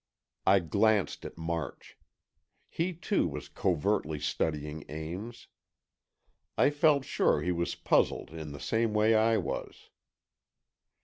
[0.47, 1.95] I glanced at March.
[2.69, 5.45] He too, was covertly studying Ames.
[6.57, 9.91] I felt sure he was puzzled in the same way I was.